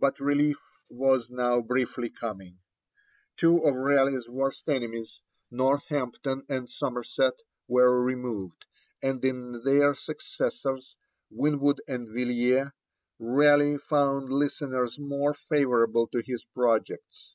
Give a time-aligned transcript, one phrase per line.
[0.00, 0.56] But relief
[0.88, 2.56] was now briefly coming.
[3.36, 7.34] Two of Raleigh's worst enemies, Northampton and Somerset,
[7.66, 8.64] were removed,
[9.02, 10.96] and in their successors,
[11.28, 12.70] Winwood and Villiers,
[13.18, 17.34] Raleigh found listeners more favourable to his projects.